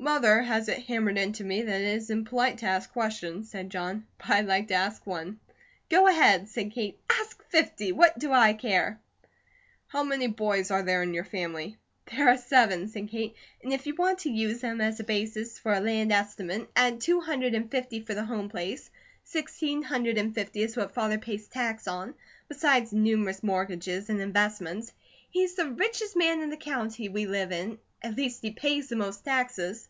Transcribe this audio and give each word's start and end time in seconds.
"Mother 0.00 0.42
has 0.42 0.68
it 0.68 0.84
hammered 0.84 1.18
into 1.18 1.42
me 1.42 1.60
that 1.62 1.80
it 1.80 1.96
isn't 2.02 2.26
polite 2.26 2.58
to 2.58 2.66
ask 2.66 2.92
questions," 2.92 3.50
said 3.50 3.68
John, 3.68 4.06
"but 4.18 4.30
I'd 4.30 4.46
like 4.46 4.68
to 4.68 4.74
ask 4.74 5.04
one." 5.04 5.40
"Go 5.90 6.06
ahead," 6.06 6.48
said 6.48 6.70
Kate. 6.70 6.98
"Ask 7.10 7.42
fifty! 7.48 7.90
What 7.90 8.16
do 8.16 8.32
I 8.32 8.52
care?" 8.52 9.00
"How 9.88 10.04
many 10.04 10.28
boys 10.28 10.70
are 10.70 10.82
there 10.84 11.02
in 11.02 11.14
your 11.14 11.24
family?" 11.24 11.78
"There 12.10 12.28
are 12.28 12.38
seven," 12.38 12.86
said 12.86 13.08
Kate, 13.08 13.34
"and 13.62 13.72
if 13.72 13.88
you 13.88 13.96
want 13.96 14.20
to 14.20 14.30
use 14.30 14.60
them 14.60 14.80
as 14.80 15.00
a 15.00 15.04
basis 15.04 15.58
for 15.58 15.74
a 15.74 15.80
land 15.80 16.12
estimate 16.12 16.70
add 16.76 17.00
two 17.00 17.20
hundred 17.20 17.54
and 17.56 17.68
fifty 17.68 17.98
for 18.00 18.14
the 18.14 18.24
home 18.24 18.48
place. 18.48 18.90
Sixteen 19.24 19.82
hundred 19.82 20.16
and 20.16 20.32
fifty 20.32 20.62
is 20.62 20.76
what 20.76 20.94
Father 20.94 21.18
pays 21.18 21.48
tax 21.48 21.88
on, 21.88 22.14
besides 22.46 22.92
the 22.92 22.96
numerous 22.98 23.42
mortgages 23.42 24.08
and 24.08 24.20
investments. 24.20 24.92
He's 25.28 25.56
the 25.56 25.70
richest 25.72 26.16
man 26.16 26.40
in 26.40 26.50
the 26.50 26.56
county 26.56 27.08
we 27.08 27.26
live 27.26 27.50
in; 27.50 27.78
at 28.00 28.14
least 28.16 28.40
he 28.42 28.50
pays 28.52 28.88
the 28.88 28.96
most 28.96 29.24
taxes." 29.24 29.88